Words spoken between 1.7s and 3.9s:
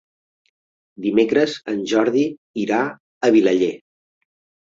en Jordi irà a Vilaller.